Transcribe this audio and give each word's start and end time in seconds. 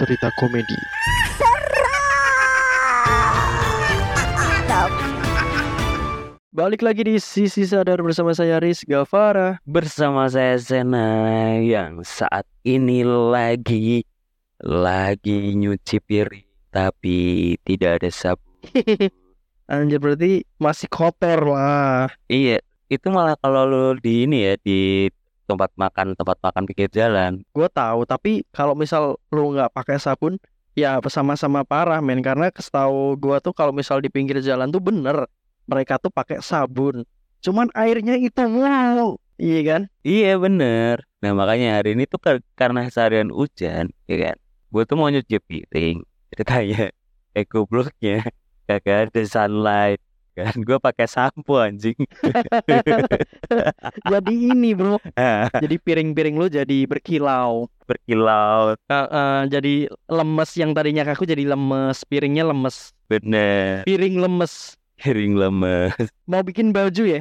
cerita 0.00 0.32
komedi. 0.40 0.80
Balik 6.56 6.80
lagi 6.80 7.04
di 7.04 7.20
Sisi 7.20 7.68
Sadar 7.68 8.00
bersama 8.00 8.32
saya 8.32 8.56
Riz 8.64 8.80
Gavara. 8.88 9.60
bersama 9.68 10.24
saya 10.32 10.56
Sena 10.56 11.60
yang 11.60 12.00
saat 12.00 12.48
ini 12.64 13.04
lagi 13.04 14.08
lagi 14.64 15.52
nyuci 15.52 16.00
piring 16.00 16.48
tapi 16.72 17.54
tidak 17.68 18.00
ada 18.00 18.08
sabun. 18.08 18.56
Anjir 19.70 20.00
berarti 20.00 20.48
masih 20.56 20.88
kotor 20.88 21.44
lah. 21.44 22.08
Iya, 22.26 22.64
itu 22.88 23.06
malah 23.12 23.36
kalau 23.38 23.68
lu 23.68 23.84
di 24.00 24.24
ini 24.24 24.48
ya 24.48 24.54
di 24.64 25.12
tempat 25.50 25.74
makan 25.74 26.14
tempat 26.14 26.38
makan 26.38 26.62
pinggir 26.70 26.86
jalan. 26.94 27.42
Gue 27.50 27.66
tahu, 27.66 28.06
tapi 28.06 28.46
kalau 28.54 28.78
misal 28.78 29.18
lu 29.34 29.50
nggak 29.58 29.74
pakai 29.74 29.98
sabun, 29.98 30.38
ya 30.78 31.02
sama-sama 31.10 31.66
parah 31.66 31.98
men. 31.98 32.22
Karena 32.22 32.46
setahu 32.54 33.18
gue 33.18 33.36
tuh 33.42 33.50
kalau 33.50 33.74
misal 33.74 33.98
di 33.98 34.06
pinggir 34.06 34.38
jalan 34.38 34.70
tuh 34.70 34.78
bener 34.78 35.26
mereka 35.66 35.98
tuh 35.98 36.14
pakai 36.14 36.38
sabun. 36.38 37.02
Cuman 37.42 37.66
airnya 37.74 38.14
itu 38.14 38.38
wow, 38.38 39.18
iya 39.40 39.60
kan? 39.66 39.82
Iya 40.06 40.38
bener. 40.38 41.02
Nah 41.18 41.32
makanya 41.34 41.82
hari 41.82 41.98
ini 41.98 42.06
tuh 42.06 42.22
kar- 42.22 42.46
karena 42.54 42.86
seharian 42.86 43.34
hujan, 43.34 43.90
ya 44.06 44.16
kan. 44.30 44.36
Gue 44.70 44.86
tuh 44.86 44.94
mau 44.94 45.10
nyuci 45.10 45.42
piring, 45.42 46.06
ceritanya 46.30 46.94
eh 47.34 47.46
gobloknya 47.46 48.26
kagak 48.66 49.10
ada 49.10 49.22
sunlight 49.26 49.98
kan. 50.40 50.56
Gue 50.64 50.80
pakai 50.80 51.04
sampo 51.04 51.60
anjing. 51.60 51.96
Jadi 54.12 54.34
ini 54.50 54.72
bro, 54.72 54.96
jadi 55.58 55.76
piring-piring 55.80 56.36
lu 56.38 56.46
jadi 56.46 56.86
berkilau. 56.86 57.66
berkilau. 57.84 58.78
Eh, 58.86 58.94
eh, 58.94 59.40
jadi 59.50 59.74
lemes 60.06 60.50
yang 60.54 60.70
tadinya 60.70 61.02
kaku 61.02 61.26
jadi 61.26 61.50
lemes, 61.50 62.06
piringnya 62.06 62.46
lemes, 62.46 62.94
bener. 63.10 63.82
Piring 63.82 64.22
lemes. 64.22 64.78
piring 65.00 65.34
lemes. 65.34 65.90
Mau 66.30 66.46
bikin 66.46 66.70
baju 66.70 67.18
ya? 67.18 67.20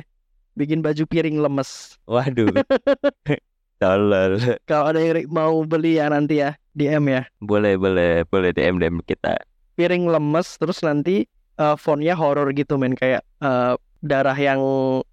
Bikin 0.54 0.86
baju 0.86 1.04
piring 1.10 1.42
lemes. 1.42 1.98
waduh. 2.06 2.54
Tolol. 3.80 4.60
Kalau 4.68 4.92
ada 4.92 5.00
yang 5.00 5.24
mau 5.32 5.64
beli 5.64 5.98
ya 5.98 6.12
nanti 6.12 6.44
ya 6.44 6.52
DM 6.76 7.08
ya. 7.08 7.24
boleh 7.40 7.80
boleh. 7.80 8.28
Boleh 8.28 8.52
DM 8.52 8.76
DM 8.76 9.00
kita. 9.08 9.40
Piring 9.80 10.12
lemes 10.12 10.60
terus 10.60 10.84
nanti 10.84 11.24
eh, 11.60 11.76
fontnya 11.76 12.16
horor 12.16 12.50
gitu 12.52 12.76
men 12.76 12.96
kayak 12.96 13.22
eh, 13.38 13.74
darah 14.00 14.36
yang 14.36 14.60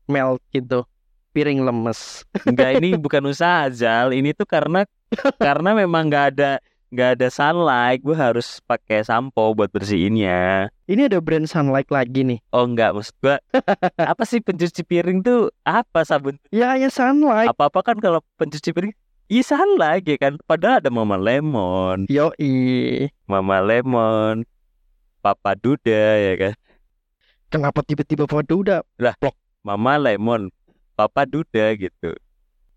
melt 0.07 0.39
gitu. 0.51 0.87
Piring 1.31 1.61
lemes. 1.61 2.25
enggak 2.43 2.81
ini 2.81 2.97
bukan 3.03 3.27
usaha 3.27 3.69
Zal 3.69 4.11
ini 4.11 4.33
tuh 4.33 4.47
karena 4.47 4.89
karena 5.37 5.75
memang 5.75 6.09
nggak 6.09 6.27
ada 6.33 6.53
nggak 6.87 7.11
ada 7.13 7.29
sunlight 7.29 8.01
gue 8.01 8.15
harus 8.15 8.63
pakai 8.63 9.03
sampo 9.03 9.53
buat 9.53 9.69
bersihinnya 9.69 10.71
Ini 10.87 11.11
ada 11.11 11.19
brand 11.19 11.45
Sunlight 11.45 11.91
lagi 11.91 12.23
nih. 12.23 12.39
oh 12.49 12.65
enggak 12.65 12.95
maksud 12.95 13.13
gue 13.21 13.37
apa 14.07 14.23
sih 14.23 14.39
pencuci 14.39 14.81
piring 14.81 15.21
tuh 15.21 15.53
apa 15.61 16.03
sabun 16.03 16.39
Ya 16.49 16.73
hanya 16.73 16.89
Sunlight. 16.89 17.51
apa-apa 17.51 17.85
kan 17.85 17.99
kalau 17.99 18.23
pencuci 18.37 18.71
piring 18.71 18.95
Iya 19.27 19.43
sunlight 19.45 20.07
ya 20.07 20.17
kan 20.17 20.39
Padahal 20.41 20.79
ada 20.79 20.87
Mama 20.89 21.19
Lemon 21.19 22.07
Yoi. 22.07 23.11
Mama 23.27 23.59
Lemon 23.59 24.47
Papa 25.27 25.59
Duda 25.59 26.23
ya 26.23 26.33
kan? 26.39 26.55
Kenapa 27.51 27.83
tiba-tiba 27.83 28.31
foto 28.31 28.63
udah 28.63 28.87
Mama 29.67 29.99
Lemon 29.99 30.55
Papa 30.95 31.27
Duda 31.27 31.75
gitu. 31.75 32.15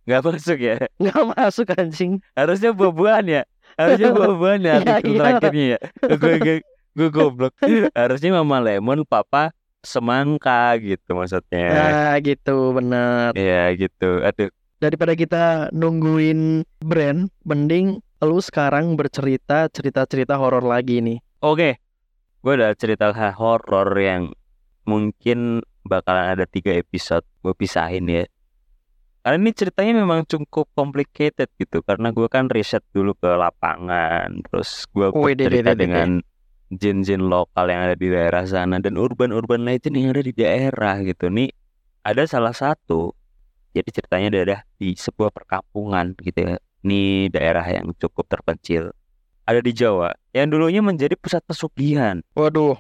Nggak 0.10 0.22
masuk 0.26 0.58
ya? 0.58 0.82
Nggak 1.02 1.22
masuk 1.38 1.68
anjing? 1.78 2.18
harusnya 2.34 2.74
buah-buahan 2.74 3.26
ya? 3.30 3.42
Harusnya 3.78 4.10
buah-buahan 4.18 4.62
ya? 4.66 4.74
Iya, 4.74 4.94
artikel 4.98 5.14
iya. 5.14 5.20
terakhirnya 5.22 5.66
ya? 5.70 5.80
Gue 6.18 6.34
gue 6.42 6.56
gue 6.98 7.10
goblok. 7.14 7.54
Harusnya 7.94 8.30
Mama 8.42 8.58
Lemon 8.66 9.06
Papa 9.06 9.54
Semangka 9.86 10.74
gitu 10.82 11.14
maksudnya. 11.14 11.70
Nah 11.70 12.18
gitu 12.26 12.74
bener. 12.74 13.38
ya 13.38 13.70
gitu. 13.78 14.26
Aduh. 14.26 14.50
Daripada 14.82 15.14
kita 15.14 15.70
nungguin 15.70 16.66
brand, 16.82 17.30
mending 17.46 18.02
lu 18.26 18.42
sekarang 18.42 18.98
bercerita 18.98 19.70
cerita-cerita 19.70 20.34
horor 20.36 20.66
lagi 20.66 21.00
nih. 21.00 21.22
oke 21.40 21.80
gue 22.40 22.54
ada 22.56 22.72
cerita 22.76 23.12
horor 23.36 23.90
yang 24.00 24.32
mungkin 24.88 25.62
bakalan 25.86 26.34
ada 26.34 26.46
tiga 26.48 26.74
episode 26.74 27.28
gue 27.44 27.54
pisahin 27.54 28.08
ya. 28.08 28.26
Karena 29.20 29.38
ini 29.46 29.52
ceritanya 29.52 29.94
memang 30.00 30.24
cukup 30.24 30.72
complicated 30.74 31.52
gitu 31.60 31.84
karena 31.84 32.16
gue 32.16 32.26
kan 32.32 32.48
riset 32.48 32.82
dulu 32.96 33.14
ke 33.20 33.28
lapangan 33.28 34.40
terus 34.48 34.88
gue 34.96 35.12
Wede, 35.12 35.46
bercerita 35.46 35.76
dede, 35.76 35.76
dede. 35.76 35.84
dengan 35.84 36.10
jin-jin 36.70 37.28
lokal 37.28 37.68
yang 37.68 37.82
ada 37.92 37.96
di 38.00 38.08
daerah 38.08 38.46
sana 38.48 38.80
dan 38.80 38.96
urban-urban 38.96 39.68
legend 39.68 40.00
yang 40.00 40.16
ada 40.16 40.24
di 40.24 40.34
daerah 40.34 41.04
gitu. 41.04 41.28
Nih 41.28 41.52
ada 42.08 42.24
salah 42.24 42.56
satu 42.56 43.12
jadi 43.76 43.90
ceritanya 43.92 44.28
ada 44.34 44.58
di 44.80 44.96
sebuah 44.98 45.30
perkampungan 45.30 46.18
gitu 46.18 46.40
ya 46.42 46.56
ini 46.88 47.28
daerah 47.28 47.66
yang 47.68 47.92
cukup 48.00 48.26
terpencil 48.32 48.96
ada 49.50 49.66
di 49.66 49.74
Jawa 49.74 50.14
yang 50.30 50.54
dulunya 50.54 50.86
menjadi 50.86 51.18
pusat 51.18 51.42
pesugihan 51.42 52.22
Waduh. 52.38 52.78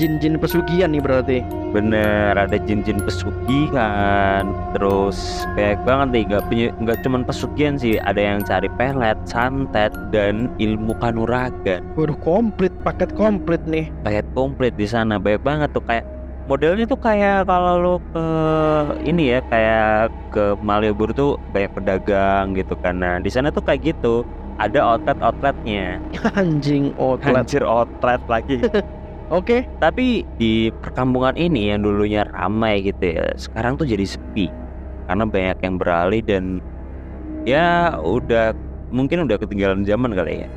Jin-jin 0.00 0.40
pesugihan 0.40 0.88
nih 0.96 1.04
berarti. 1.04 1.44
Bener, 1.76 2.32
ada 2.32 2.56
jin-jin 2.56 3.04
pesugihan, 3.04 4.48
terus 4.72 5.44
banyak 5.52 5.76
banget 5.84 6.08
nih, 6.08 6.22
nggak 6.24 6.44
punya- 6.48 6.74
nggak 6.80 6.98
cuman 7.04 7.22
pesugihan 7.28 7.76
sih, 7.76 8.00
ada 8.00 8.16
yang 8.16 8.40
cari 8.40 8.72
pelet, 8.80 9.20
santet, 9.28 9.92
dan 10.08 10.48
ilmu 10.56 10.96
kanuragan. 11.04 11.84
Waduh 12.00 12.16
komplit, 12.24 12.72
paket 12.80 13.12
komplit 13.12 13.60
nih. 13.68 13.92
Kayak 14.00 14.24
komplit 14.32 14.72
di 14.80 14.88
sana, 14.88 15.20
banyak 15.20 15.44
banget 15.44 15.68
tuh 15.76 15.84
kayak 15.84 16.08
modelnya 16.48 16.84
tuh 16.88 17.00
kayak 17.00 17.44
kalau 17.44 17.74
lo 17.80 17.94
ke 18.12 18.26
ini 19.04 19.36
ya, 19.36 19.40
kayak 19.48 20.14
ke 20.30 20.56
Malioboro 20.62 21.12
tuh 21.12 21.30
banyak 21.50 21.72
pedagang 21.74 22.54
gitu. 22.56 22.78
Nah, 22.94 23.18
di 23.20 23.30
sana 23.32 23.50
tuh 23.50 23.64
kayak 23.64 23.96
gitu, 23.96 24.24
ada 24.60 24.80
outlet-outletnya. 24.96 26.00
Anjing 26.40 26.92
outlet. 27.00 27.44
Anjir 27.44 27.64
outlet 27.64 28.22
lagi. 28.28 28.60
Oke. 29.36 29.62
Tapi 29.78 30.26
di 30.36 30.74
perkampungan 30.74 31.38
ini 31.38 31.70
yang 31.70 31.86
dulunya 31.86 32.26
ramai 32.34 32.82
gitu 32.82 33.14
ya, 33.14 33.30
sekarang 33.38 33.78
tuh 33.78 33.86
jadi 33.86 34.02
sepi 34.02 34.50
karena 35.06 35.26
banyak 35.26 35.58
yang 35.62 35.74
beralih 35.78 36.22
dan 36.22 36.44
ya 37.42 37.98
udah 37.98 38.54
mungkin 38.90 39.26
udah 39.26 39.38
ketinggalan 39.38 39.86
zaman 39.86 40.14
kali 40.14 40.46
ya. 40.46 40.48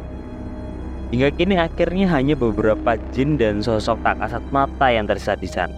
Hingga 1.13 1.29
kini 1.37 1.61
akhirnya 1.61 2.09
hanya 2.09 2.33
beberapa 2.33 2.97
jin 3.13 3.37
dan 3.37 3.61
sosok 3.61 4.01
tak 4.01 4.17
kasat 4.17 4.41
mata 4.49 4.89
yang 4.89 5.05
tersisa 5.05 5.37
di 5.37 5.45
sana. 5.45 5.77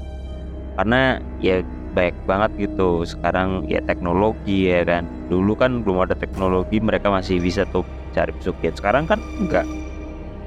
Karena 0.80 1.20
ya 1.44 1.60
baik 1.92 2.16
banget 2.24 2.56
gitu. 2.56 3.04
Sekarang 3.04 3.68
ya 3.68 3.84
teknologi 3.84 4.72
ya 4.72 4.88
kan. 4.88 5.04
Dulu 5.28 5.60
kan 5.60 5.84
belum 5.84 6.08
ada 6.08 6.16
teknologi, 6.16 6.80
mereka 6.80 7.12
masih 7.12 7.44
bisa 7.44 7.68
tuh 7.68 7.84
cari 8.16 8.32
pesugihan. 8.32 8.80
Sekarang 8.80 9.04
kan 9.12 9.20
enggak. 9.36 9.68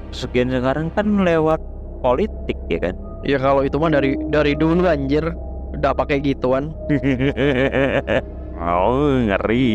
Pesugihan 0.09 0.57
sekarang 0.57 0.89
kan 0.97 1.05
lewat 1.21 1.61
politik 2.01 2.57
ya 2.73 2.89
kan. 2.89 2.97
Ya 3.29 3.37
kalau 3.37 3.69
itu 3.69 3.77
mah 3.77 3.93
dari 3.93 4.17
dari 4.33 4.57
dulu 4.57 4.89
anjir 4.89 5.37
udah 5.77 5.93
pakai 5.93 6.25
gituan. 6.25 6.73
oh 8.57 9.21
ngeri 9.21 9.69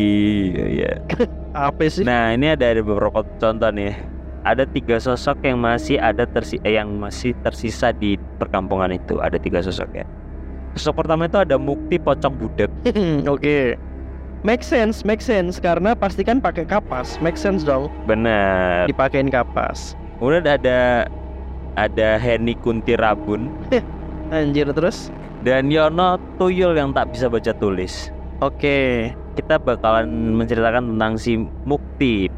ya. 0.74 0.98
Apa 1.70 1.86
sih? 1.86 2.02
Nah 2.02 2.34
ini 2.34 2.50
ada, 2.50 2.66
ada 2.66 2.82
beberapa 2.82 3.22
contoh 3.38 3.70
nih. 3.70 4.13
Ada 4.44 4.68
tiga 4.68 5.00
sosok 5.00 5.40
yang 5.40 5.64
masih 5.64 5.96
ada 5.96 6.28
tersi 6.28 6.60
eh, 6.62 6.76
yang 6.76 7.00
masih 7.00 7.32
tersisa 7.40 7.96
di 7.96 8.20
perkampungan 8.36 8.92
itu. 8.92 9.16
Ada 9.16 9.40
tiga 9.40 9.64
sosok 9.64 9.88
ya. 9.96 10.04
Sosok 10.76 11.04
pertama 11.04 11.24
itu 11.24 11.40
ada 11.40 11.56
Mukti 11.56 11.96
Pocong 11.96 12.34
Budak. 12.36 12.68
Oke. 13.34 13.80
Make 14.44 14.60
sense, 14.60 15.08
make 15.08 15.24
sense 15.24 15.56
karena 15.56 15.96
pastikan 15.96 16.36
pakai 16.36 16.68
kapas. 16.68 17.16
Make 17.24 17.40
sense 17.40 17.64
dong 17.64 17.88
Bener. 18.04 18.84
dipakein 18.84 19.32
kapas. 19.32 19.96
Kemudian 20.20 20.44
ada 20.44 21.08
ada 21.80 22.08
Heni 22.20 22.52
Kunti 22.60 22.94
Rabun 22.94 23.48
Anjir 24.28 24.68
terus. 24.76 25.08
dan 25.40 25.72
Yono 25.72 26.20
Tuyul 26.36 26.76
yang 26.76 26.92
tak 26.92 27.16
bisa 27.16 27.32
baca 27.32 27.56
tulis. 27.56 28.12
Oke. 28.44 29.08
Kita 29.34 29.56
bakalan 29.56 30.36
menceritakan 30.36 30.92
tentang 30.94 31.16
si 31.16 31.40
Mukti. 31.64 32.28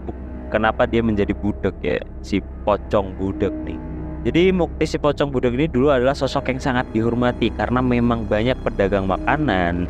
Kenapa 0.46 0.87
dia 0.87 1.02
menjadi 1.02 1.34
budak 1.34 1.75
ya, 1.82 1.98
si 2.22 2.38
pocong 2.62 3.19
budak 3.19 3.50
nih. 3.66 3.78
Jadi 4.26 4.50
Mukti 4.50 4.90
si 4.90 4.98
pocong 4.98 5.31
budak 5.31 5.54
ini 5.54 5.70
dulu 5.70 5.94
adalah 5.94 6.14
sosok 6.14 6.50
yang 6.50 6.58
sangat 6.58 6.87
dihormati 6.90 7.50
karena 7.54 7.78
memang 7.78 8.26
banyak 8.26 8.58
pedagang 8.62 9.06
makanan, 9.06 9.87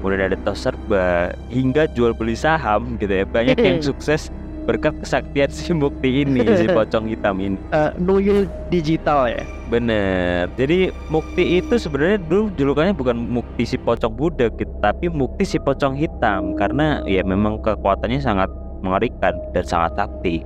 kemudian 0.00 0.32
ada 0.32 0.36
tos 0.40 0.64
serba, 0.64 1.32
hingga 1.52 1.84
jual 1.92 2.16
beli 2.16 2.32
saham 2.32 2.96
gitu 2.96 3.12
ya. 3.12 3.28
Banyak 3.28 3.60
yang 3.60 3.84
sukses 3.92 4.32
berkat 4.64 4.96
kesaktian 5.04 5.52
si 5.52 5.76
Mukti 5.76 6.24
ini, 6.24 6.40
si 6.56 6.64
pocong 6.76 7.12
hitam 7.12 7.36
ini. 7.44 7.60
Eh, 7.76 7.92
nuyul 8.00 8.48
digital 8.72 9.28
ya. 9.28 9.44
Bener. 9.68 10.48
Jadi 10.56 10.88
Mukti 11.12 11.60
itu 11.60 11.76
sebenarnya 11.76 12.24
dulu 12.24 12.48
julukannya 12.56 12.96
bukan 12.96 13.16
Mukti 13.20 13.68
si 13.68 13.76
pocong 13.76 14.16
budak 14.16 14.56
gitu, 14.56 14.72
tapi 14.80 15.12
Mukti 15.12 15.44
si 15.44 15.60
pocong 15.60 15.92
hitam 15.92 16.56
karena 16.56 17.04
ya 17.04 17.20
memang 17.20 17.60
kekuatannya 17.60 18.24
sangat 18.24 18.48
mengerikan 18.84 19.32
dan 19.56 19.64
sangat 19.64 19.96
sakti. 19.96 20.44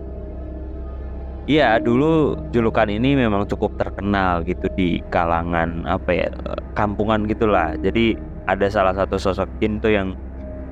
Iya, 1.48 1.80
dulu 1.80 2.36
julukan 2.52 2.92
ini 2.92 3.16
memang 3.16 3.48
cukup 3.48 3.80
terkenal 3.80 4.44
gitu 4.44 4.68
di 4.76 5.00
kalangan 5.08 5.88
apa 5.88 6.10
ya 6.12 6.28
kampungan 6.76 7.24
gitulah. 7.24 7.72
Jadi 7.80 8.20
ada 8.44 8.68
salah 8.68 8.92
satu 8.92 9.16
sosok 9.16 9.48
jin 9.58 9.80
tuh 9.80 9.96
yang 9.96 10.12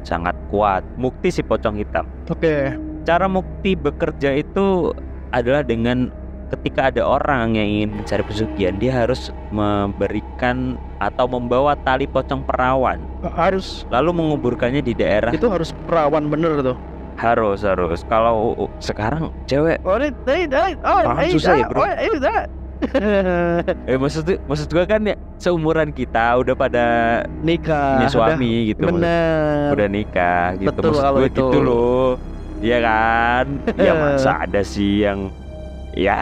sangat 0.05 0.37
kuat. 0.53 0.85
Mukti 1.01 1.33
si 1.33 1.41
pocong 1.41 1.81
hitam. 1.81 2.05
Oke. 2.29 2.77
Cara 3.09 3.25
Mukti 3.25 3.73
bekerja 3.73 4.37
itu 4.37 4.93
adalah 5.33 5.65
dengan 5.65 6.13
ketika 6.53 6.95
ada 6.95 7.03
orang 7.03 7.59
yang 7.59 7.67
ingin 7.67 7.91
mencari 8.03 8.23
pesugihan, 8.23 8.79
dia 8.79 8.93
harus 8.95 9.35
memberikan 9.51 10.79
atau 11.03 11.27
membawa 11.27 11.75
tali 11.83 12.07
pocong 12.07 12.47
perawan, 12.47 13.03
Harus 13.35 13.85
lalu 13.91 14.15
menguburkannya 14.15 14.81
di 14.81 14.95
daerah 14.95 15.35
itu 15.35 15.51
harus 15.51 15.75
perawan 15.87 16.31
bener 16.31 16.63
tuh. 16.63 16.79
Harus 17.17 17.65
harus. 17.65 18.01
Kalau 18.07 18.69
sekarang 18.79 19.33
cewek 19.49 19.81
Oh, 19.83 19.97
ini, 19.97 20.13
oh, 20.85 21.01
ini, 21.25 21.33
susah 21.33 21.55
ya, 21.57 21.67
bro. 21.69 21.83
oh. 21.83 21.89
Eh 23.89 23.97
maksud 23.97 24.29
maksud 24.45 24.69
gua 24.69 24.85
kan 24.85 25.01
ya 25.01 25.17
seumuran 25.41 25.89
kita 25.97 26.37
udah 26.45 26.53
pada 26.53 26.87
Nikah. 27.41 28.05
punya 28.05 28.09
suami 28.13 28.53
gitu. 28.73 28.85
Udah, 28.85 28.93
bener. 28.93 29.67
Udah 29.73 29.89
nikah 29.89 30.47
gitu. 30.61 30.69
Betul 30.69 30.93
maksud 30.93 31.13
gua 31.17 31.25
itu. 31.25 31.45
gitu 31.49 31.59
loh. 31.65 32.09
Iya 32.61 32.79
kan? 32.81 33.47
ya 33.77 33.93
masa 34.01 34.33
ada 34.45 34.61
sih 34.65 35.05
yang 35.05 35.29
ya 35.97 36.21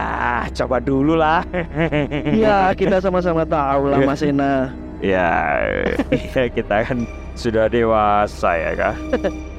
coba 0.54 0.78
dulu 0.78 1.18
lah. 1.18 1.42
Iya, 2.30 2.70
kita 2.78 3.02
sama-sama 3.02 3.42
tahu 3.42 3.90
lah 3.90 3.98
Mas 4.02 4.22
Ena. 4.22 4.70
ya, 5.02 5.60
ya 6.32 6.44
kita 6.48 6.86
kan 6.86 7.02
sudah 7.34 7.66
dewasa 7.66 8.50
ya 8.54 8.72
kan. 8.78 8.96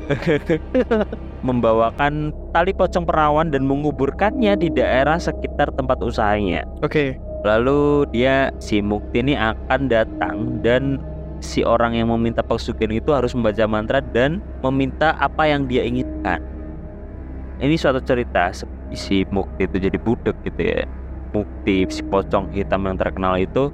Membawakan 1.47 2.33
tali 2.53 2.71
pocong 2.73 3.05
perawan 3.05 3.49
dan 3.49 3.65
menguburkannya 3.65 4.57
di 4.57 4.69
daerah 4.73 5.17
sekitar 5.17 5.73
tempat 5.73 6.01
usahanya. 6.01 6.65
Oke. 6.81 7.17
Lalu 7.45 8.09
dia 8.09 8.49
si 8.57 8.81
Mukti 8.81 9.21
ini 9.21 9.37
akan 9.37 9.85
datang 9.85 10.65
dan 10.65 10.97
si 11.45 11.61
orang 11.61 11.93
yang 11.93 12.09
meminta 12.09 12.41
pesugihan 12.41 12.89
itu 12.89 13.13
harus 13.13 13.37
membaca 13.37 13.69
mantra 13.69 14.01
dan 14.01 14.41
meminta 14.65 15.13
apa 15.21 15.45
yang 15.45 15.69
dia 15.69 15.85
inginkan. 15.85 16.41
Ini 17.61 17.77
suatu 17.77 18.01
cerita 18.01 18.49
si 18.97 19.21
Mukti 19.29 19.69
itu 19.69 19.77
jadi 19.77 19.97
budek 20.01 20.35
gitu 20.41 20.61
ya. 20.61 20.89
Mukti 21.37 21.85
si 21.93 22.01
pocong 22.01 22.49
hitam 22.49 22.89
yang 22.89 22.97
terkenal 22.97 23.37
itu 23.37 23.69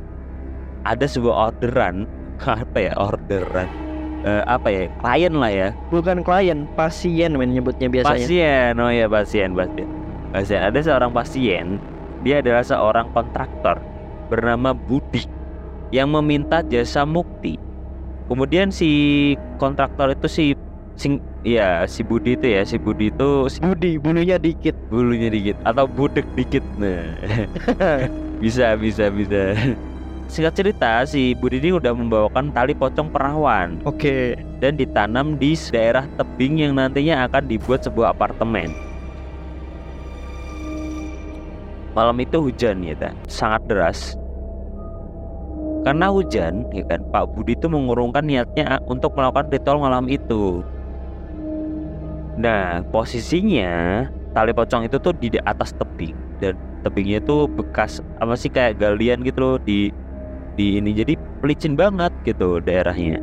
ada 0.83 1.05
sebuah 1.07 1.53
orderan 1.53 2.09
apa 2.41 2.77
ya 2.91 2.93
orderan 2.97 3.90
Eh, 4.21 4.43
apa 4.45 4.69
ya 4.69 4.85
klien 5.01 5.33
lah 5.33 5.49
ya 5.49 5.69
Bukan 5.89 6.21
klien, 6.21 6.69
pasien 6.77 7.33
men 7.33 7.57
nyebutnya 7.57 7.89
biasanya. 7.89 8.21
Pasien, 8.21 8.73
oh 8.77 8.93
ya 8.93 9.09
pasien, 9.09 9.57
pasien. 9.57 9.89
Pasien. 10.29 10.61
Ada 10.61 10.79
seorang 10.85 11.09
pasien, 11.09 11.81
dia 12.21 12.37
adalah 12.37 12.61
seorang 12.61 13.09
kontraktor 13.17 13.81
bernama 14.29 14.77
Budi 14.77 15.25
yang 15.89 16.13
meminta 16.13 16.61
jasa 16.61 17.01
mukti. 17.01 17.57
Kemudian 18.29 18.69
si 18.69 19.33
kontraktor 19.57 20.13
itu 20.13 20.29
si 20.29 20.45
sing 21.01 21.17
ya 21.41 21.89
si 21.89 22.05
Budi 22.05 22.37
itu 22.37 22.45
ya 22.45 22.61
si 22.61 22.77
Budi 22.77 23.09
itu 23.09 23.49
si 23.49 23.57
Budi, 23.57 23.97
bulunya 23.97 24.37
dikit. 24.37 24.77
bulunya 24.93 25.33
dikit 25.33 25.57
atau 25.65 25.89
budek 25.89 26.27
dikit 26.37 26.61
nah 26.77 27.01
bisa 28.43 28.77
bisa 28.77 29.09
bisa 29.09 29.57
singkat 30.31 30.55
cerita 30.55 31.03
si 31.03 31.35
Budi 31.35 31.59
ini 31.59 31.75
udah 31.75 31.91
membawakan 31.91 32.55
tali 32.55 32.71
pocong 32.71 33.11
perawan 33.11 33.83
Oke. 33.83 34.39
dan 34.63 34.79
ditanam 34.79 35.35
di 35.35 35.59
daerah 35.75 36.07
tebing 36.15 36.63
yang 36.63 36.79
nantinya 36.79 37.27
akan 37.27 37.51
dibuat 37.51 37.83
sebuah 37.83 38.15
apartemen. 38.15 38.71
Malam 41.91 42.23
itu 42.23 42.39
hujan 42.39 42.79
ya 42.87 42.95
kan, 42.95 43.11
sangat 43.27 43.67
deras. 43.67 44.15
Karena 45.83 46.07
hujan, 46.07 46.63
ya 46.71 46.87
kan, 46.87 47.03
Pak 47.11 47.35
Budi 47.35 47.59
itu 47.59 47.67
mengurungkan 47.67 48.23
niatnya 48.23 48.79
untuk 48.87 49.11
melakukan 49.17 49.51
ritual 49.51 49.83
malam 49.83 50.07
itu. 50.07 50.63
Nah, 52.39 52.79
posisinya 52.95 54.07
tali 54.31 54.55
pocong 54.55 54.87
itu 54.87 54.95
tuh 54.95 55.11
di 55.19 55.35
atas 55.43 55.75
tebing 55.75 56.15
dan 56.39 56.55
tebingnya 56.87 57.19
itu 57.19 57.45
bekas 57.51 57.99
apa 58.23 58.33
sih 58.39 58.47
kayak 58.47 58.79
galian 58.79 59.21
gitu 59.27 59.39
loh 59.43 59.57
di 59.59 59.91
di 60.55 60.77
ini 60.79 60.91
jadi 60.95 61.13
pelicin 61.39 61.73
banget 61.79 62.11
gitu 62.27 62.59
daerahnya. 62.61 63.19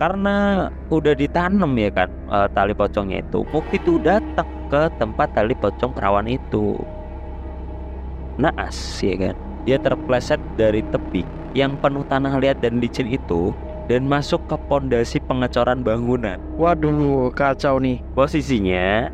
Karena 0.00 0.68
udah 0.88 1.12
ditanam 1.12 1.76
ya 1.76 1.92
kan 1.92 2.08
eh, 2.08 2.48
tali 2.56 2.72
pocongnya 2.72 3.20
itu 3.20 3.44
Mukti 3.52 3.76
itu 3.76 4.00
datang 4.00 4.48
ke 4.72 4.88
tempat 4.96 5.28
tali 5.36 5.52
pocong 5.52 5.92
perawan 5.92 6.24
itu. 6.24 6.80
Naas 8.40 8.76
ya 9.04 9.14
kan? 9.28 9.36
Dia 9.68 9.76
terpleset 9.76 10.40
dari 10.56 10.80
tebing 10.88 11.28
yang 11.52 11.76
penuh 11.76 12.06
tanah 12.08 12.40
liat 12.40 12.64
dan 12.64 12.80
licin 12.80 13.10
itu 13.10 13.52
dan 13.90 14.06
masuk 14.06 14.40
ke 14.48 14.56
pondasi 14.70 15.20
pengecoran 15.20 15.82
bangunan. 15.82 16.38
Waduh, 16.56 17.34
kacau 17.34 17.82
nih. 17.82 18.00
posisinya 18.14 19.10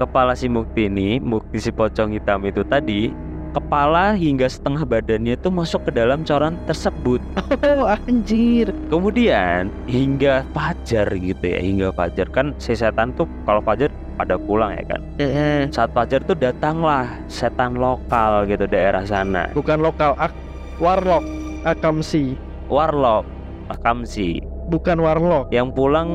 kepala 0.00 0.32
si 0.32 0.48
Mukti 0.48 0.88
ini 0.88 1.20
Mukti 1.20 1.60
si 1.60 1.68
pocong 1.68 2.16
hitam 2.16 2.40
itu 2.48 2.64
tadi 2.64 3.12
kepala 3.50 4.14
hingga 4.14 4.46
setengah 4.46 4.82
badannya 4.82 5.34
itu 5.34 5.48
masuk 5.48 5.86
ke 5.86 5.92
dalam 5.92 6.22
coran 6.22 6.54
tersebut 6.64 7.18
Oh, 7.66 7.86
anjir. 7.86 8.70
Kemudian 8.88 9.68
hingga 9.84 10.42
fajar 10.50 11.10
gitu 11.12 11.42
ya, 11.42 11.58
hingga 11.58 11.88
fajar 11.90 12.26
kan 12.28 12.54
si 12.56 12.72
setan 12.72 13.12
tuh 13.12 13.26
kalau 13.44 13.60
fajar 13.60 13.90
pada 14.14 14.36
pulang 14.36 14.74
ya 14.74 14.84
kan. 14.86 15.00
Eh, 15.16 15.64
Saat 15.68 15.90
fajar 15.90 16.20
tuh 16.22 16.34
datanglah 16.34 17.08
setan 17.26 17.74
lokal 17.74 18.44
gitu 18.44 18.64
daerah 18.64 19.02
sana. 19.02 19.48
bukan 19.50 19.80
lokal, 19.80 20.12
ak 20.16 20.32
warlock, 20.76 21.24
akamsi. 21.64 22.36
Warlock, 22.66 23.26
Akamsi. 23.68 24.38
Bukan 24.66 24.98
warlock. 24.98 25.50
Yang 25.50 25.68
pulang 25.74 26.08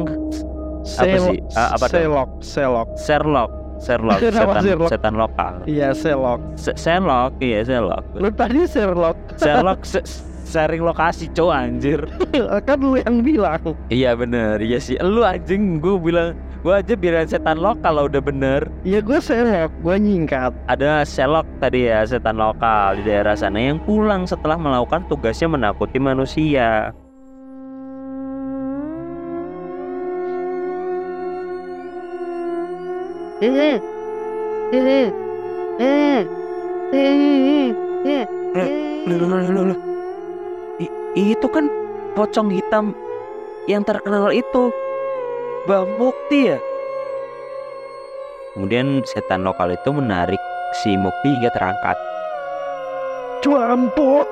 Sel- 0.83 1.19
sih? 1.33 1.39
Ah, 1.51 1.75
apa? 1.75 1.87
Selok, 1.87 2.29
selok. 2.39 2.87
Sherlock, 2.95 3.51
Sherlock, 3.77 4.19
setan 4.23 4.61
Sherlock? 4.63 4.89
setan 4.89 5.13
lokal. 5.15 5.53
Iya, 5.65 5.91
selok. 5.91 6.39
Se- 6.55 6.77
Sherlock, 6.77 7.35
iya 7.39 7.61
Sherlock. 7.61 8.03
Lu 8.15 8.29
tadi 8.31 8.63
Sherlock. 8.65 9.17
Sherlock 9.35 9.83
se- 9.83 10.05
sharing 10.45 10.85
lokasi 10.85 11.27
cow 11.33 11.49
anjir. 11.49 12.05
kan 12.67 12.79
lu 12.79 12.95
yang 12.95 13.19
bilang. 13.19 13.75
Iya 13.89 14.13
bener, 14.13 14.61
iya 14.61 14.77
sih. 14.77 14.95
Lu 15.01 15.25
anjing 15.25 15.81
gue 15.81 15.97
bilang 15.97 16.37
gue 16.65 16.73
aja 16.73 16.97
bilang 16.97 17.29
setan 17.29 17.61
lokal 17.61 17.93
lah 17.93 18.05
udah 18.07 18.21
bener. 18.21 18.65
Ya 18.81 18.97
gue 18.97 19.19
selok, 19.19 19.69
gue 19.83 19.95
nyingkat. 19.97 20.49
ada 20.65 21.05
selok 21.05 21.45
tadi 21.59 21.89
ya 21.89 22.01
setan 22.05 22.37
lokal 22.37 22.97
di 22.97 23.05
daerah 23.05 23.37
sana 23.37 23.59
yang 23.59 23.77
pulang 23.83 24.25
setelah 24.25 24.57
melakukan 24.57 25.05
tugasnya 25.05 25.45
menakuti 25.45 26.01
manusia. 26.01 26.89
Itu 41.15 41.47
kan 41.51 41.67
pocong 42.15 42.47
hitam 42.47 42.95
yang 43.67 43.83
terkenal 43.83 44.31
itu 44.31 44.71
Mbak 45.67 45.83
Mukti 45.99 46.55
ya. 46.55 46.59
Kemudian 48.55 49.03
setan 49.03 49.43
lokal 49.43 49.75
itu 49.75 49.91
menarik 49.91 50.39
si 50.79 50.95
Mukti 50.95 51.35
hingga 51.35 51.51
terangkat. 51.51 51.97
Campur. 53.43 54.23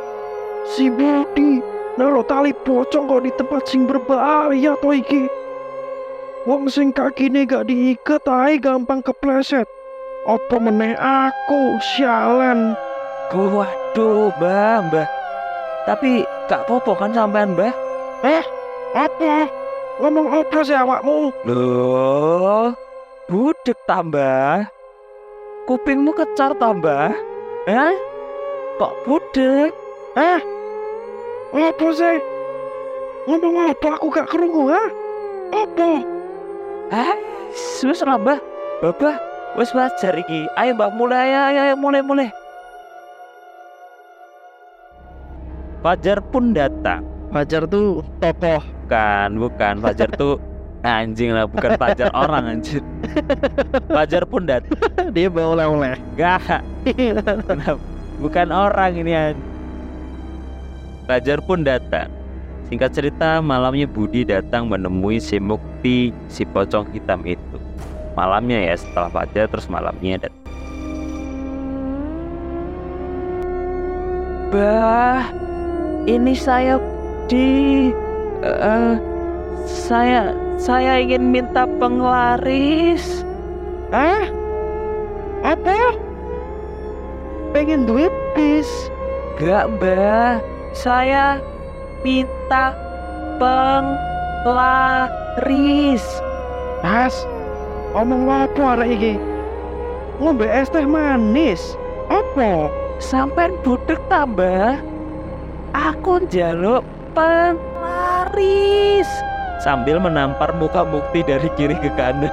Si 0.64 0.88
Budi 0.88 1.60
naro 2.00 2.24
tali 2.24 2.56
pocong 2.56 3.04
kok 3.04 3.24
di 3.28 3.32
tempat 3.36 3.68
sing 3.68 3.84
berbahaya 3.84 4.80
to 4.80 4.96
iki. 4.96 5.43
Wong 6.44 6.68
sing 6.68 6.92
kakine 6.92 7.48
gak 7.48 7.72
diikat 7.72 8.28
ae 8.28 8.60
gampang 8.60 9.00
kepleset. 9.00 9.64
Apa 10.28 10.60
meneh 10.60 10.92
aku 11.00 11.80
sialan. 11.96 12.76
Waduh, 13.32 14.28
Mbah, 14.36 14.84
Mbah. 14.92 15.08
Tapi 15.88 16.28
gak 16.52 16.68
popo 16.68 17.00
kan 17.00 17.16
sampean, 17.16 17.56
Mbah? 17.56 17.72
Apa? 18.92 19.48
Ngomong 20.04 20.28
apa 20.44 20.58
sih 20.68 20.76
awakmu? 20.76 21.32
Loh, 21.48 22.76
budek 23.32 23.80
tambah. 23.88 24.68
Kupingmu 25.64 26.12
kecar 26.12 26.60
tambah. 26.60 27.16
Hah? 27.72 27.96
Kok 28.84 28.94
budek? 29.08 29.72
Hah? 30.20 30.44
Apa 31.56 31.88
sih? 31.96 32.20
Ngomong 33.32 33.56
apa 33.72 33.96
aku 33.96 34.12
gak 34.12 34.28
kerungu 34.28 34.76
ha? 34.76 34.84
Apa? 35.56 36.13
Hah? 36.92 37.16
Wis 37.84 38.02
lah, 38.04 38.20
Mbah. 38.20 38.40
Babah, 38.84 39.16
wis 39.56 39.72
wajar 39.72 40.18
iki. 40.20 40.50
Ayo, 40.60 40.76
Mbah, 40.76 40.92
mulai 40.92 41.32
ayo, 41.32 41.62
ayo, 41.64 41.76
mulai, 41.80 42.02
mulai. 42.04 42.30
Fajar 45.84 46.20
pun 46.20 46.56
datang. 46.56 47.04
Fajar 47.32 47.68
tuh 47.68 48.04
tokoh. 48.20 48.64
Bukan, 48.88 49.30
bukan. 49.40 49.74
Fajar 49.84 50.10
tuh 50.16 50.40
Anjing 50.84 51.32
lah, 51.32 51.48
bukan 51.48 51.80
pajar 51.80 52.12
orang 52.12 52.60
anjir. 52.60 52.84
Pajar 53.88 54.28
pun 54.28 54.44
dat. 54.44 54.68
Dia 55.16 55.32
bawa 55.32 55.56
oleh-oleh. 55.56 55.96
Gak. 56.20 56.60
Bukan 58.24 58.52
orang 58.52 58.92
ini 59.00 59.16
anjir. 59.16 59.48
Pajar 61.08 61.40
pun 61.40 61.64
datang. 61.64 62.12
Singkat 62.68 62.92
cerita, 63.00 63.40
malamnya 63.40 63.88
Budi 63.88 64.28
datang 64.28 64.68
menemui 64.68 65.24
si 65.24 65.40
Mukti, 65.84 66.16
si 66.32 66.48
pocong 66.48 66.88
hitam 66.96 67.28
itu. 67.28 67.60
Malamnya 68.16 68.72
ya, 68.72 68.76
setelah 68.80 69.12
Fajar 69.12 69.52
terus 69.52 69.68
malamnya 69.68 70.16
datang. 70.16 70.40
Bah, 74.48 75.28
ini 76.08 76.32
saya 76.40 76.80
di 77.28 77.92
eh, 78.48 78.96
saya 79.68 80.32
saya 80.56 81.04
ingin 81.04 81.36
minta 81.36 81.68
penglaris. 81.68 83.28
Ah? 83.92 84.24
Apa? 85.44 86.00
Pengen 87.52 87.84
duit 87.84 88.16
bis. 88.40 88.72
Gak, 89.36 89.68
Mbak. 89.76 90.40
Saya 90.72 91.44
minta 92.08 92.72
penglaris. 93.36 94.13
Mas, 96.84 97.16
omong 97.96 98.28
apa 98.28 98.76
arek 98.76 98.92
iki? 99.00 99.16
Ngombe 100.20 100.44
es 100.52 100.68
teh 100.68 100.84
manis. 100.84 101.80
Apa? 102.12 102.68
Sampai 103.00 103.56
budek 103.64 104.04
tambah. 104.12 104.84
Aku 105.72 106.20
njaluk 106.28 106.84
penglaris. 107.16 109.08
Sambil 109.64 109.96
menampar 109.96 110.52
muka 110.60 110.84
Mukti 110.84 111.24
dari 111.24 111.48
kiri 111.56 111.80
ke 111.80 111.88
kanan. 111.96 112.28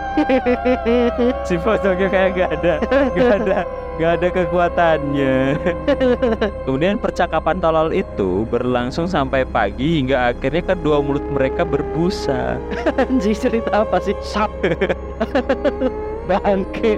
Si 1.46 1.54
pocongnya 1.62 2.10
kayak 2.10 2.30
gak 2.34 2.50
ada, 2.58 2.74
gak 3.14 3.34
ada, 3.42 3.58
gak 4.00 4.12
ada 4.16 4.28
kekuatannya. 4.32 5.36
Kemudian 6.64 6.96
percakapan 6.96 7.60
tolol 7.60 7.92
itu 7.92 8.48
berlangsung 8.48 9.04
sampai 9.04 9.44
pagi 9.44 10.00
hingga 10.00 10.32
akhirnya 10.32 10.72
kedua 10.72 11.04
mulut 11.04 11.22
mereka 11.28 11.68
berbusa. 11.68 12.56
Anjing 12.96 13.36
cerita 13.36 13.84
apa 13.84 14.00
sih? 14.00 14.16
Sap. 14.24 14.48
Bangke. 16.28 16.96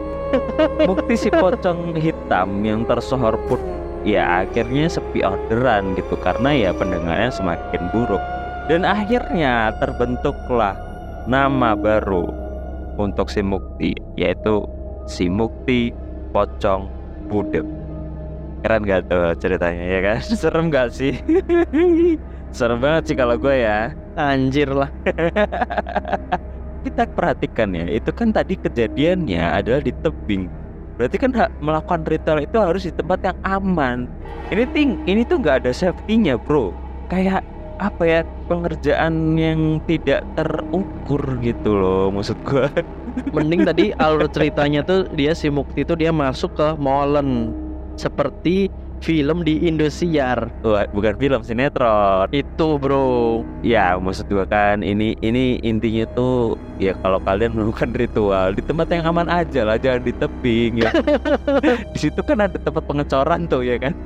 Bukti 0.87 1.19
si 1.19 1.29
pocong 1.29 1.99
hitam 1.99 2.63
yang 2.63 2.87
tersohor 2.87 3.35
pun 3.51 3.59
ya 4.07 4.47
akhirnya 4.47 4.87
sepi 4.89 5.27
orderan 5.27 5.99
gitu 5.99 6.15
karena 6.23 6.55
ya 6.55 6.71
pendengarnya 6.71 7.35
semakin 7.35 7.83
buruk. 7.91 8.23
Dan 8.71 8.87
akhirnya 8.87 9.75
terbentuklah 9.83 10.79
nama 11.27 11.75
baru 11.75 12.31
untuk 12.95 13.27
si 13.27 13.43
Mukti 13.43 13.93
yaitu 14.15 14.63
si 15.11 15.27
Mukti 15.27 15.91
Pocong 16.33 16.89
Budek. 17.29 17.65
Keren 18.65 18.83
gak 18.89 19.13
tuh 19.13 19.37
ceritanya 19.39 19.85
ya 19.85 20.01
kan? 20.01 20.19
Serem 20.41 20.73
gak 20.73 20.89
sih? 20.97 21.21
Serem 22.57 22.81
banget 22.81 23.13
sih 23.13 23.17
kalau 23.17 23.37
gue 23.37 23.53
ya. 23.53 23.93
Anjir 24.17 24.73
lah. 24.73 24.89
Kita 26.85 27.07
perhatikan 27.07 27.79
ya, 27.79 27.87
itu 27.87 28.11
kan 28.11 28.35
tadi 28.35 28.59
kejadiannya 28.59 29.55
adalah 29.55 29.81
di 29.87 29.95
tebing. 30.03 30.51
Berarti 30.99 31.17
kan 31.17 31.31
melakukan 31.63 32.03
ritual 32.03 32.43
itu 32.43 32.59
harus 32.59 32.83
di 32.83 32.93
tempat 32.93 33.23
yang 33.23 33.39
aman. 33.47 34.11
Ini 34.51 34.67
ting, 34.75 34.99
ini 35.07 35.23
tuh 35.23 35.39
nggak 35.39 35.63
ada 35.63 35.71
safety-nya, 35.71 36.37
bro. 36.43 36.75
Kayak 37.07 37.47
apa 37.79 38.03
ya 38.05 38.21
pengerjaan 38.51 39.39
yang 39.39 39.81
tidak 39.89 40.25
terukur 40.35 41.23
gitu 41.41 41.71
loh 41.73 42.13
maksud 42.13 42.37
gua. 42.45 42.69
Mending 43.33 43.69
tadi 43.69 43.85
alur 44.01 44.29
ceritanya 44.29 44.81
tuh 44.85 45.09
dia 45.13 45.33
si 45.37 45.53
Mukti 45.53 45.85
tuh 45.85 45.97
dia 45.97 46.13
masuk 46.13 46.57
ke 46.57 46.69
molen 46.81 47.53
seperti 47.97 48.73
film 49.03 49.43
di 49.43 49.67
Indosiar. 49.67 50.49
Wah, 50.63 50.87
bukan 50.95 51.19
film 51.19 51.41
sinetron. 51.43 52.31
Itu, 52.53 52.77
Bro. 52.77 53.41
Ya, 53.65 53.97
maksud 53.97 54.29
gua 54.29 54.45
kan 54.45 54.85
ini 54.85 55.17
ini 55.25 55.57
intinya 55.65 56.05
tuh 56.13 56.61
ya 56.77 56.93
kalau 57.01 57.17
kalian 57.25 57.49
melakukan 57.57 57.97
ritual 57.97 58.53
di 58.53 58.61
tempat 58.61 58.93
yang 58.93 59.09
aman 59.09 59.25
aja 59.25 59.65
lah, 59.65 59.81
jangan 59.81 60.05
di 60.05 60.13
tebing 60.13 60.85
ya. 60.85 60.93
di 61.97 61.99
situ 61.99 62.21
kan 62.21 62.45
ada 62.45 62.61
tempat 62.61 62.85
pengecoran 62.85 63.49
tuh 63.49 63.65
ya 63.65 63.81
kan. 63.81 63.97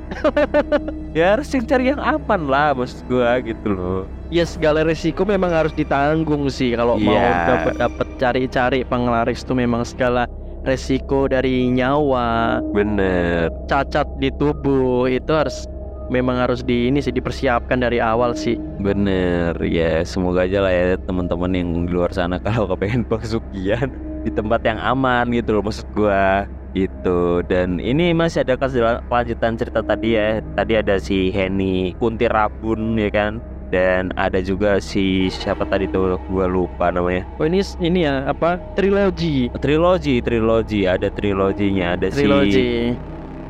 ya 1.11 1.35
harus 1.35 1.51
yang 1.51 1.67
cari 1.67 1.91
yang 1.91 1.99
aman 1.99 2.47
lah 2.47 2.71
maksud 2.71 3.03
gua 3.11 3.35
gitu 3.43 3.67
loh. 3.67 4.01
Ya 4.31 4.47
segala 4.47 4.87
resiko 4.87 5.27
memang 5.27 5.51
harus 5.51 5.75
ditanggung 5.75 6.47
sih 6.47 6.71
kalau 6.71 6.95
mau 6.95 7.11
Iya. 7.19 7.51
dapat 7.51 7.73
dapat 7.75 8.07
cari-cari 8.15 8.79
penglaris 8.87 9.43
tuh 9.43 9.59
memang 9.59 9.83
segala 9.83 10.23
resiko 10.63 11.27
dari 11.27 11.67
nyawa, 11.67 12.63
Bener. 12.71 13.51
cacat 13.67 14.07
di 14.19 14.31
tubuh 14.39 15.07
itu 15.07 15.31
harus 15.35 15.67
memang 16.07 16.39
harus 16.39 16.63
di 16.63 16.87
ini 16.87 17.03
sih 17.03 17.13
dipersiapkan 17.13 17.79
dari 17.79 17.99
awal 17.99 18.33
sih. 18.33 18.55
Bener 18.79 19.55
ya 19.63 20.03
semoga 20.07 20.47
aja 20.47 20.63
lah 20.63 20.73
ya 20.73 20.85
teman-teman 20.99 21.51
yang 21.53 21.69
di 21.87 21.91
luar 21.91 22.11
sana 22.11 22.39
kalau 22.45 22.67
kepengen 22.75 23.03
pesugihan 23.07 23.91
di 24.23 24.31
tempat 24.33 24.63
yang 24.65 24.79
aman 24.81 25.29
gitu 25.31 25.59
loh 25.59 25.63
maksud 25.63 25.87
gua 25.95 26.47
gitu. 26.75 27.43
Dan 27.47 27.79
ini 27.79 28.11
masih 28.11 28.43
ada 28.43 28.59
kelanjutan 28.59 29.55
cerita 29.55 29.81
tadi 29.83 30.19
ya 30.19 30.39
tadi 30.55 30.73
ada 30.77 30.99
si 30.99 31.31
Henny 31.31 31.95
Kunti 31.99 32.27
Rabun 32.27 32.99
ya 32.99 33.11
kan? 33.11 33.39
Dan 33.67 34.15
ada 34.15 34.39
juga 34.39 34.79
si 34.79 35.27
siapa 35.27 35.67
tadi 35.67 35.91
tuh 35.91 36.15
gua 36.31 36.47
lupa 36.47 36.87
namanya. 36.87 37.27
Oh 37.35 37.43
ini 37.43 37.59
ini 37.83 38.07
ya 38.07 38.23
apa? 38.23 38.55
Trilogi 38.79 39.51
trilogi 39.59 40.23
trilogi 40.23 40.87
ada 40.87 41.11
triloginya 41.11 41.99
ada 41.99 42.07
si 42.07 42.23
trilogi. 42.23 42.95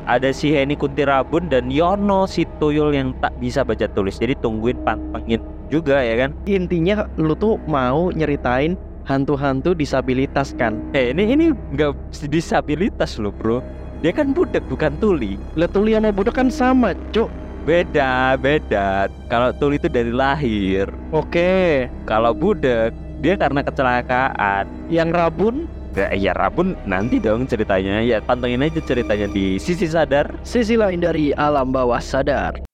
Ada 0.08 0.32
si 0.32 0.56
Henny 0.56 0.72
Kunti 0.74 1.04
Rabun 1.04 1.52
dan 1.52 1.68
Yono 1.68 2.24
si 2.24 2.48
tuyul 2.56 2.96
yang 2.96 3.12
tak 3.20 3.36
bisa 3.36 3.60
baca 3.60 3.84
tulis. 3.92 4.16
Jadi 4.16 4.32
tungguin 4.40 4.80
pantengin 4.80 5.44
juga 5.68 6.00
ya 6.00 6.26
kan? 6.26 6.32
Intinya 6.48 7.04
lu 7.20 7.36
tuh 7.36 7.60
mau 7.68 8.08
nyeritain 8.08 8.74
hantu-hantu 9.04 9.76
disabilitas 9.76 10.56
kan? 10.56 10.80
Eh 10.96 11.12
ini 11.12 11.36
ini 11.36 11.46
nggak 11.52 11.92
disabilitas 12.32 13.20
loh 13.20 13.36
bro. 13.36 13.60
Dia 14.00 14.16
kan 14.16 14.32
budak 14.32 14.64
bukan 14.72 14.96
tuli. 14.96 15.36
Lah 15.60 15.68
tuli 15.68 15.92
sama 15.92 16.08
budak 16.16 16.40
kan 16.40 16.48
sama, 16.48 16.96
cuk. 17.12 17.28
Beda 17.68 18.40
beda. 18.40 19.12
Kalau 19.28 19.52
tuli 19.60 19.76
itu 19.76 19.92
dari 19.92 20.08
lahir. 20.08 20.88
Oke. 21.12 21.84
Kalau 22.08 22.32
budak 22.32 22.96
dia 23.20 23.36
karena 23.36 23.60
kecelakaan. 23.60 24.64
Yang 24.88 25.08
rabun 25.12 25.56
Ya, 25.98 26.14
ya 26.14 26.30
Rabun 26.30 26.78
nanti 26.86 27.18
dong 27.18 27.50
ceritanya 27.50 27.98
Ya 28.06 28.22
pantengin 28.22 28.62
aja 28.62 28.78
ceritanya 28.78 29.26
di 29.26 29.58
Sisi 29.58 29.90
Sadar 29.90 30.30
sisi 30.46 30.78
lain 30.78 31.02
dari 31.02 31.34
alam 31.34 31.74
bawah 31.74 31.98
sadar. 31.98 32.67